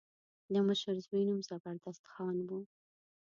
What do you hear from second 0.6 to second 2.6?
مشر زوی نوم زبردست خان و.